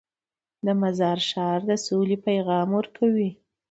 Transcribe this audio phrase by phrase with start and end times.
[0.65, 3.29] د مزار ښار د سولې پیغام ورکوي.